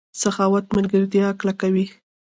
[0.21, 1.85] سخاوت ملګرتیا کلکوي.